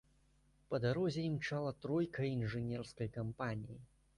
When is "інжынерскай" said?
2.31-3.13